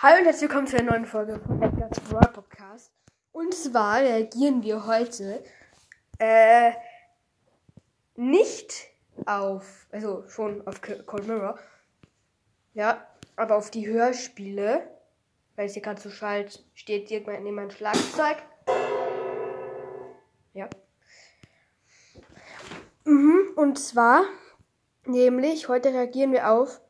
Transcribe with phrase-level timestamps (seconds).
[0.00, 2.92] Hallo und herzlich willkommen zu einer neuen Folge von Edgar's Brawl Podcast.
[3.32, 5.42] Und zwar reagieren wir heute
[6.20, 6.70] äh,
[8.14, 8.92] nicht
[9.26, 11.58] auf, also schon auf Cold Mirror,
[12.74, 14.88] ja, aber auf die Hörspiele,
[15.56, 18.36] weil es hier gerade so schallt, steht irgendwann neben meinem Schlagzeug.
[20.54, 20.68] Ja.
[23.02, 24.22] Mhm, und zwar,
[25.06, 26.80] nämlich, heute reagieren wir auf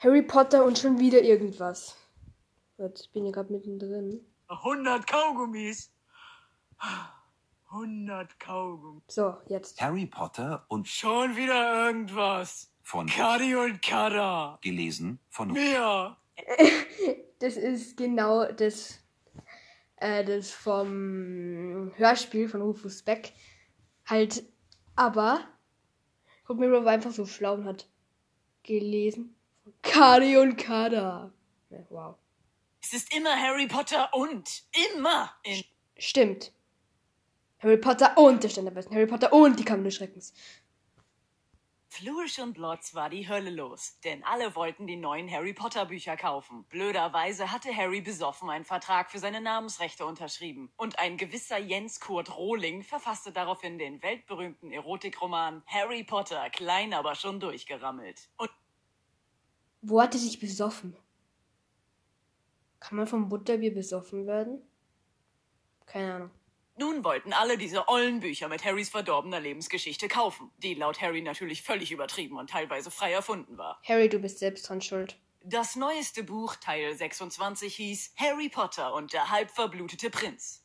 [0.00, 1.96] Harry Potter und schon wieder irgendwas.
[2.78, 4.24] Jetzt ich bin hier gerade mittendrin.
[4.48, 5.92] 100 Kaugummis.
[7.70, 9.02] 100 Kaugummis.
[9.08, 9.80] So, jetzt.
[9.80, 12.70] Harry Potter und Schon wieder irgendwas.
[12.82, 14.58] von Kadi und Kada.
[14.62, 16.16] gelesen von Mia.
[17.40, 18.98] Das ist genau das,
[19.96, 23.32] äh, das vom Hörspiel von Rufus Beck.
[24.06, 24.42] Halt,
[24.96, 25.46] aber
[26.44, 27.88] Guck Mirror war einfach so schlau und hat
[28.64, 29.36] gelesen.
[29.82, 31.32] Kadi und Kada.
[31.70, 32.16] Ja, wow.
[32.82, 34.62] Es ist immer Harry Potter und.
[34.94, 35.32] Immer.
[35.42, 35.64] In
[35.96, 36.52] Stimmt.
[37.60, 38.94] Harry Potter und der besten.
[38.94, 40.32] Harry Potter und die Kammer des Schreckens.
[41.90, 46.16] Flourish und Lotz war die Hölle los, denn alle wollten die neuen Harry Potter Bücher
[46.16, 46.64] kaufen.
[46.68, 50.70] Blöderweise hatte Harry besoffen einen Vertrag für seine Namensrechte unterschrieben.
[50.76, 57.16] Und ein gewisser Jens Kurt Rohling verfasste daraufhin den weltberühmten Erotikroman Harry Potter, klein aber
[57.16, 58.28] schon durchgerammelt.
[58.36, 58.50] Und
[59.80, 60.96] Wo hat er sich besoffen?
[62.88, 64.62] Kann man vom Butterbier besoffen werden?
[65.84, 66.30] Keine Ahnung.
[66.78, 71.60] Nun wollten alle diese ollen Bücher mit Harrys verdorbener Lebensgeschichte kaufen, die laut Harry natürlich
[71.60, 73.78] völlig übertrieben und teilweise frei erfunden war.
[73.86, 75.18] Harry, du bist selbst dran schuld.
[75.42, 80.64] Das neueste Buch, Teil 26, hieß Harry Potter und der halbverblutete Prinz.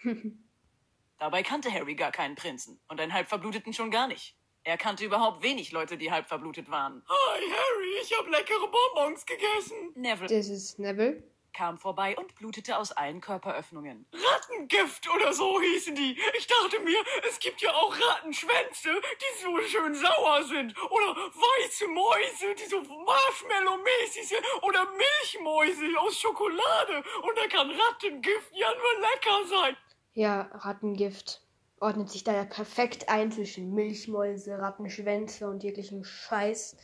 [1.18, 4.36] Dabei kannte Harry gar keinen Prinzen und einen halbverbluteten schon gar nicht.
[4.66, 7.04] Er kannte überhaupt wenig Leute, die halbverblutet waren.
[7.06, 9.92] Hi, Harry, ich habe leckere Bonbons gegessen.
[9.94, 11.22] Neville Das ist Neville.
[11.52, 14.06] kam vorbei und blutete aus allen Körperöffnungen.
[14.12, 16.18] Rattengift oder so hießen die.
[16.38, 16.96] Ich dachte mir,
[17.28, 18.88] es gibt ja auch Rattenschwänze,
[19.20, 20.74] die so schön sauer sind.
[20.90, 24.40] Oder weiße Mäuse, die so Marshmallow-mäßig sind.
[24.62, 27.04] Oder Milchmäuse aus Schokolade.
[27.22, 29.76] Und da kann Rattengift ja nur lecker sein.
[30.14, 31.42] Ja, Rattengift
[31.84, 36.76] ordnet sich da ja perfekt ein zwischen Milchmäuse, Rattenschwänze und jeglichen Scheiß,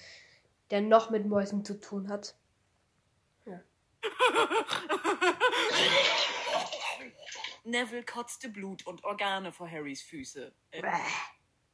[0.70, 2.36] der noch mit Mäusen zu tun hat.
[7.64, 10.52] Neville kotzte Blut und Organe vor Harrys Füße.
[10.70, 10.88] Äh, Bäh.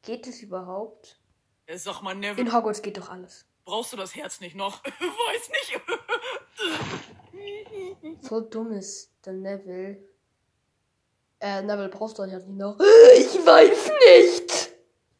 [0.02, 1.20] Geht es überhaupt?
[1.66, 3.46] äh, sag mal, Neville, In Hogwarts geht doch alles.
[3.64, 4.82] brauchst du das Herz nicht noch?
[5.00, 5.80] Weiß nicht.
[8.22, 9.98] So dumm ist der Neville.
[11.40, 12.78] Äh, Neville brauchst du ja nicht noch.
[13.18, 14.70] Ich weiß nicht!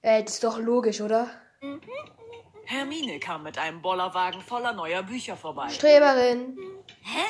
[0.03, 1.28] Äh, das ist doch logisch, oder?
[2.65, 5.69] Hermine kam mit einem Bollerwagen voller neuer Bücher vorbei.
[5.69, 6.59] Streberin.
[7.03, 7.25] Hä?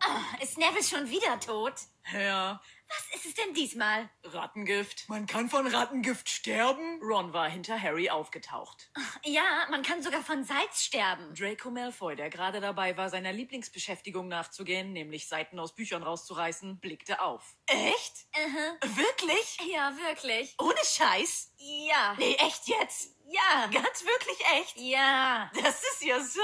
[0.00, 1.74] Ah, ist Neville schon wieder tot?
[2.12, 2.60] Ja,
[2.94, 4.08] Was ist es denn diesmal?
[4.24, 5.08] Rattengift.
[5.08, 7.00] Man kann von Rattengift sterben?
[7.02, 8.90] Ron war hinter Harry aufgetaucht.
[9.24, 11.34] Ja, man kann sogar von Salz sterben.
[11.34, 17.20] Draco Malfoy, der gerade dabei war, seiner Lieblingsbeschäftigung nachzugehen, nämlich Seiten aus Büchern rauszureißen, blickte
[17.22, 17.54] auf.
[17.66, 18.26] Echt?
[18.36, 18.96] Mhm.
[18.96, 19.58] Wirklich?
[19.72, 20.54] Ja, wirklich.
[20.58, 21.52] Ohne Scheiß?
[21.56, 22.14] Ja.
[22.18, 23.16] Nee, echt jetzt?
[23.26, 23.66] Ja.
[23.72, 24.76] Ganz wirklich echt?
[24.76, 25.50] Ja.
[25.62, 26.40] Das ist ja so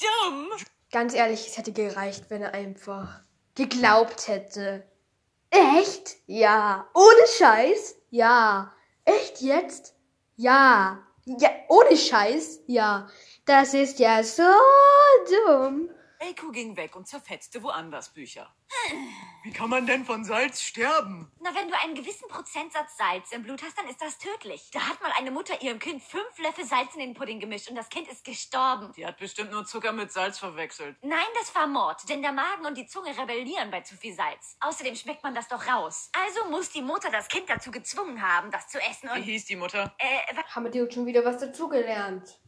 [0.00, 0.48] dumm.
[0.90, 3.20] Ganz ehrlich, es hätte gereicht, wenn er einfach
[3.54, 4.88] geglaubt hätte.
[5.54, 6.16] Echt?
[6.26, 6.88] Ja.
[6.94, 7.94] Ohne Scheiß?
[8.10, 8.72] Ja.
[9.04, 9.94] Echt jetzt?
[10.34, 10.98] Ja.
[11.26, 12.62] Ja, ohne Scheiß?
[12.66, 13.08] Ja.
[13.46, 14.42] Das ist ja so
[15.46, 15.90] dumm.
[16.20, 18.54] Draco ging weg und zerfetzte woanders Bücher.
[19.42, 21.30] Wie kann man denn von Salz sterben?
[21.40, 24.70] Na, wenn du einen gewissen Prozentsatz Salz im Blut hast, dann ist das tödlich.
[24.72, 27.76] Da hat mal eine Mutter ihrem Kind fünf Löffel Salz in den Pudding gemischt und
[27.76, 28.92] das Kind ist gestorben.
[28.96, 30.96] Die hat bestimmt nur Zucker mit Salz verwechselt.
[31.02, 34.56] Nein, das war Mord, denn der Magen und die Zunge rebellieren bei zu viel Salz.
[34.60, 36.10] Außerdem schmeckt man das doch raus.
[36.24, 39.22] Also muss die Mutter das Kind dazu gezwungen haben, das zu essen Wie und...
[39.22, 39.94] hieß die Mutter?
[39.98, 42.38] Äh, wa- Haben wir dir schon wieder was dazugelernt?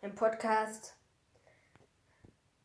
[0.00, 0.94] Im Podcast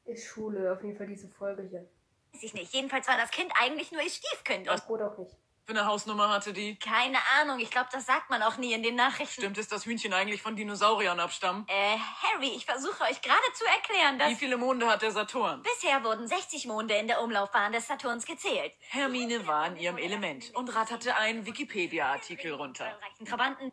[0.05, 1.87] ist Schule, auf jeden Fall diese Folge hier.
[2.33, 2.73] weiß ich nicht.
[2.73, 4.89] Jedenfalls war das Kind eigentlich nur ihr Stiefkind und...
[4.89, 5.35] Oder auch nicht.
[5.65, 6.75] Für eine Hausnummer hatte die.
[6.75, 9.39] Keine Ahnung, ich glaube, das sagt man auch nie in den Nachrichten.
[9.41, 11.65] Stimmt es, dass Hühnchen eigentlich von Dinosauriern abstammen?
[11.69, 14.29] Äh, Harry, ich versuche euch gerade zu erklären, dass...
[14.29, 15.61] Wie viele Monde hat der Saturn?
[15.61, 18.73] Bisher wurden 60 Monde in der Umlaufbahn des Saturns gezählt.
[18.89, 22.99] Hermine war in ihrem Element und ratterte einen Wikipedia-Artikel runter.
[23.25, 23.71] Trabanten.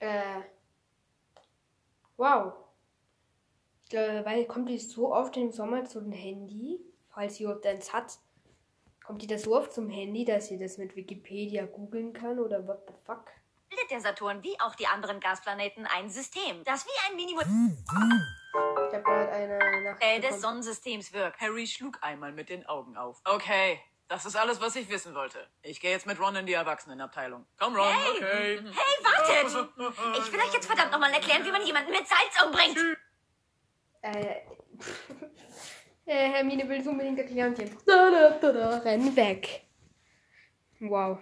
[0.00, 0.40] Äh.
[2.16, 2.63] Wow.
[3.94, 6.80] Glaube, weil kommt die so oft im Sommer zum Handy,
[7.10, 8.18] falls sie überhaupt eins hat.
[9.04, 12.66] Kommt die das so oft zum Handy, dass sie das mit Wikipedia googeln kann oder
[12.66, 13.30] what the fuck?
[13.68, 17.78] bildet der Saturn wie auch die anderen Gasplaneten ein System, das wie ein Minimum...
[18.88, 20.40] Ich habe gerade eine Nachricht Teil des.
[20.40, 21.40] Sonnensystems wirkt.
[21.40, 23.20] Harry schlug einmal mit den Augen auf.
[23.24, 25.48] Okay, das ist alles, was ich wissen wollte.
[25.62, 27.46] Ich gehe jetzt mit Ron in die Erwachsenenabteilung.
[27.58, 28.58] Komm, Ron, okay.
[28.58, 29.68] Hey, wartet!
[30.18, 32.78] Ich will euch jetzt verdammt nochmal erklären, wie man jemanden mit Salz umbringt.
[34.04, 34.42] Äh,
[36.04, 37.54] äh, Hermine will es unbedingt erklären.
[37.86, 39.62] Da, da, da, da, rennen weg.
[40.80, 41.18] Wow.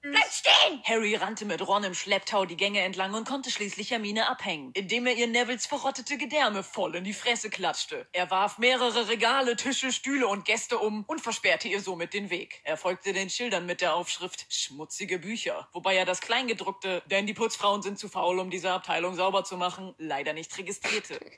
[0.00, 0.80] Bleibt stehen!
[0.84, 5.06] Harry rannte mit Ron im Schlepptau die Gänge entlang und konnte schließlich Hermine abhängen, indem
[5.06, 8.06] er ihr Nevils verrottete Gedärme voll in die Fresse klatschte.
[8.12, 12.60] Er warf mehrere Regale, Tische, Stühle und Gäste um und versperrte ihr somit den Weg.
[12.62, 17.34] Er folgte den Schildern mit der Aufschrift schmutzige Bücher, wobei er das Kleingedruckte, denn die
[17.34, 21.18] Putzfrauen sind zu faul, um diese Abteilung sauber zu machen, leider nicht registrierte.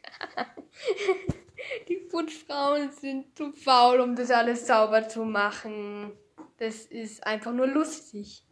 [1.88, 6.12] Die Putzfrauen sind zu faul, um das alles sauber zu machen.
[6.56, 8.42] Das ist einfach nur lustig.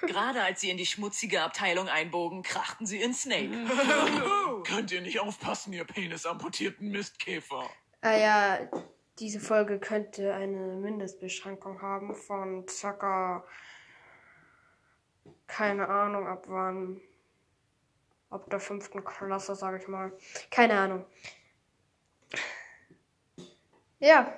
[0.00, 3.50] Gerade als sie in die schmutzige Abteilung einbogen, krachten sie in Snape.
[4.66, 7.68] Könnt ihr nicht aufpassen, ihr penisamputierten Mistkäfer?
[8.00, 8.58] Ah ja,
[9.18, 13.44] diese Folge könnte eine Mindestbeschränkung haben von circa
[15.46, 17.00] keine Ahnung ab wann.
[18.30, 20.12] Ab der fünften Klasse, sage ich mal.
[20.50, 21.04] Keine Ahnung.
[23.98, 24.32] Ja.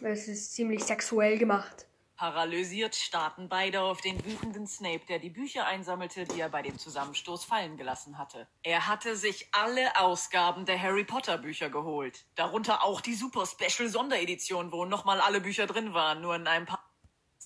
[0.00, 1.86] Es ist ziemlich sexuell gemacht.
[2.20, 6.78] Paralysiert starrten beide auf den wütenden Snape, der die Bücher einsammelte, die er bei dem
[6.78, 8.46] Zusammenstoß fallen gelassen hatte.
[8.62, 12.26] Er hatte sich alle Ausgaben der Harry Potter Bücher geholt.
[12.34, 16.66] Darunter auch die Super Special Sonderedition, wo nochmal alle Bücher drin waren, nur in einem
[16.66, 16.84] pa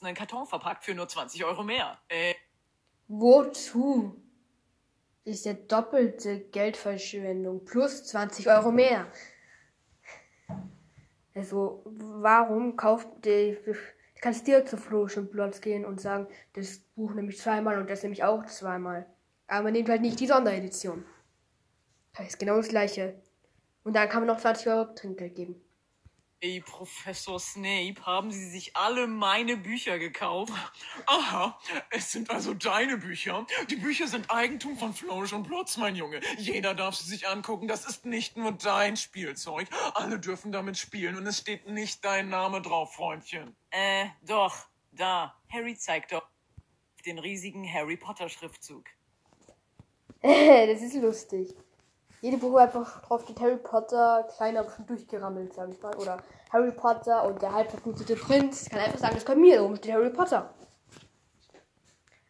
[0.02, 1.96] Karton verpackt für nur 20 Euro mehr.
[2.08, 2.34] Äh,
[3.06, 4.20] Wozu?
[5.22, 9.06] Ist ja doppelte Geldverschwendung plus 20 Euro mehr.
[11.32, 13.56] Also, warum kauft die.
[14.14, 17.78] Du kannst direkt zu Flosch und Plotz gehen und sagen, das Buch nehme ich zweimal
[17.78, 19.06] und das nehme ich auch zweimal.
[19.46, 21.04] Aber nimmt halt nicht die Sonderedition.
[22.16, 23.14] Das ist genau das gleiche.
[23.82, 25.63] Und dann kann man noch 20 Euro Trinkgeld geben.
[26.44, 30.52] Ey, Professor Snape, haben Sie sich alle meine Bücher gekauft?
[31.06, 31.58] Aha,
[31.88, 33.46] es sind also deine Bücher.
[33.70, 36.20] Die Bücher sind Eigentum von Flourish und Plotz, mein Junge.
[36.36, 37.66] Jeder darf sie sich angucken.
[37.66, 39.68] Das ist nicht nur dein Spielzeug.
[39.94, 43.56] Alle dürfen damit spielen und es steht nicht dein Name drauf, Freundchen.
[43.70, 44.66] Äh, doch.
[44.92, 45.34] Da.
[45.50, 46.28] Harry zeigt doch
[47.06, 48.84] den riesigen Harry Potter Schriftzug.
[50.20, 51.54] das ist lustig.
[52.24, 55.94] Jede Buch einfach drauf steht Harry Potter, kleiner schon durchgerammelt, sag ich mal.
[55.96, 56.16] Oder
[56.50, 58.62] Harry Potter und der halbverblutete Prinz.
[58.62, 60.54] Ich kann einfach sagen, das kommt mir, darum steht Harry Potter.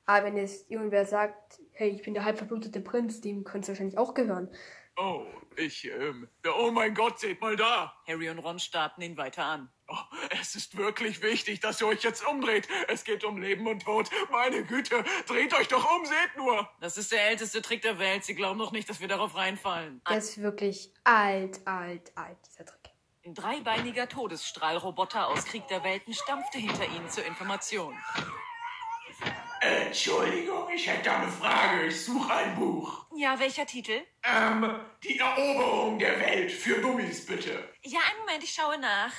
[0.05, 3.97] Aber wenn jetzt irgendwer sagt, hey, ich bin der halbverblutete Prinz, dem könnte es wahrscheinlich
[3.97, 4.49] auch gehören.
[4.97, 5.27] Oh,
[5.57, 7.93] ich, ähm, oh mein Gott, seht mal da.
[8.07, 9.69] Harry und Ron starrten ihn weiter an.
[9.89, 9.97] Oh,
[10.41, 12.69] es ist wirklich wichtig, dass ihr euch jetzt umdreht.
[12.89, 14.09] Es geht um Leben und Tod.
[14.31, 16.69] Meine Güte, dreht euch doch um, seht nur.
[16.81, 18.25] Das ist der älteste Trick der Welt.
[18.25, 20.01] Sie glauben doch nicht, dass wir darauf reinfallen.
[20.09, 22.91] Der ist wirklich alt, alt, alt, dieser Trick.
[23.27, 27.97] Ein dreibeiniger Todesstrahlroboter aus Krieg der Welten stampfte hinter ihnen zur Information.
[29.65, 31.87] Entschuldigung, ich hätte eine Frage.
[31.87, 33.07] Ich suche ein Buch.
[33.17, 34.01] Ja, welcher Titel?
[34.23, 37.69] Ähm, die Eroberung der Welt für Dummies, bitte.
[37.83, 39.13] Ja, einen Moment, ich schaue nach.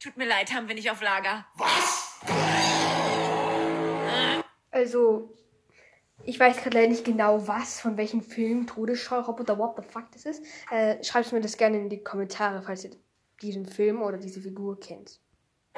[0.00, 1.44] Tut mir leid, haben wir nicht auf Lager.
[1.56, 2.20] Was?
[4.70, 5.34] Also,
[6.24, 10.24] ich weiß gerade leider nicht genau, was, von welchem Film Todesschallroboter, what the fuck das
[10.24, 10.42] ist.
[10.70, 12.92] Äh, schreibt mir das gerne in die Kommentare, falls ihr
[13.42, 15.20] diesen Film oder diese Figur kennt.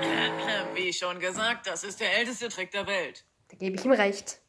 [0.75, 3.25] Wie schon gesagt, das ist der älteste Trick der Welt.
[3.49, 4.41] Da gebe ich ihm recht.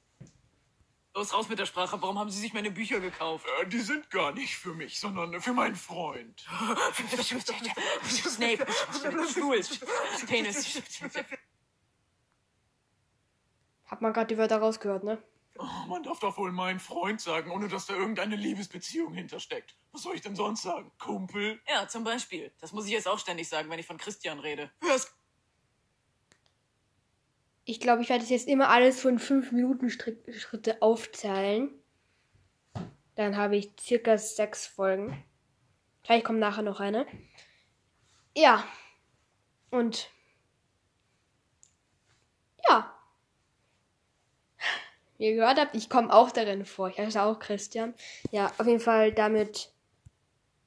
[1.13, 2.01] Los, raus mit der Sprache.
[2.01, 3.45] Warum haben Sie sich meine Bücher gekauft?
[3.61, 6.45] Äh, die sind gar nicht für mich, sondern für meinen Freund.
[8.07, 8.65] Snape.
[9.29, 9.61] Stuhl.
[10.25, 10.81] Penis.
[13.87, 15.21] Hat man gerade die Wörter rausgehört, ne?
[15.57, 19.75] Oh, man darf doch wohl mein Freund sagen, ohne dass da irgendeine Liebesbeziehung hintersteckt.
[19.91, 20.91] Was soll ich denn sonst sagen?
[20.97, 21.61] Kumpel?
[21.67, 22.53] Ja, zum Beispiel.
[22.61, 24.71] Das muss ich jetzt auch ständig sagen, wenn ich von Christian rede.
[24.81, 25.13] Hör's.
[27.63, 31.69] Ich glaube, ich werde es jetzt immer alles von 5 Minuten Schritte aufzählen.
[33.15, 35.23] Dann habe ich circa sechs Folgen.
[36.03, 37.05] Vielleicht kommt nachher noch eine.
[38.35, 38.63] Ja.
[39.69, 40.09] Und.
[42.67, 42.95] Ja.
[45.17, 46.89] Wie ihr gehört habt, ich komme auch darin vor.
[46.89, 47.93] Ich heiße auch Christian.
[48.31, 49.71] Ja, auf jeden Fall damit.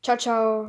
[0.03, 0.63] Ciao, ciao.